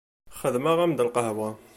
[0.39, 1.49] Xedmeɣ-am-d lqahwa.